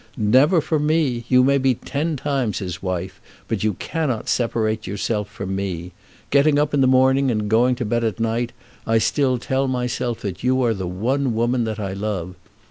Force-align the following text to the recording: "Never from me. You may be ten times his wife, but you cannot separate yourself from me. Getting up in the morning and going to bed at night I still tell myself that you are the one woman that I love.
"Never 0.17 0.61
from 0.61 0.87
me. 0.87 1.25
You 1.29 1.43
may 1.43 1.59
be 1.59 1.75
ten 1.75 2.15
times 2.15 2.57
his 2.57 2.81
wife, 2.81 3.21
but 3.47 3.63
you 3.63 3.73
cannot 3.75 4.27
separate 4.29 4.87
yourself 4.87 5.29
from 5.29 5.55
me. 5.55 5.91
Getting 6.31 6.57
up 6.57 6.73
in 6.73 6.81
the 6.81 6.87
morning 6.87 7.29
and 7.29 7.47
going 7.47 7.75
to 7.75 7.85
bed 7.85 8.03
at 8.03 8.19
night 8.19 8.51
I 8.87 8.97
still 8.97 9.37
tell 9.37 9.67
myself 9.67 10.21
that 10.21 10.43
you 10.43 10.63
are 10.63 10.73
the 10.73 10.87
one 10.87 11.35
woman 11.35 11.65
that 11.65 11.79
I 11.79 11.93
love. 11.93 12.33